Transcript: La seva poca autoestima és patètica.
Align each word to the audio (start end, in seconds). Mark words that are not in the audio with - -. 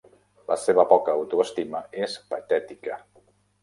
La 0.51 0.57
seva 0.61 0.85
poca 0.93 1.15
autoestima 1.21 1.85
és 2.09 2.19
patètica. 2.35 3.03